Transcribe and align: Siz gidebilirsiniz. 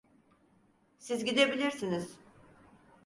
Siz 0.99 1.23
gidebilirsiniz. 1.25 2.17